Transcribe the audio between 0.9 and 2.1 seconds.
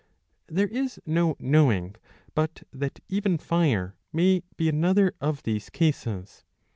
no knowing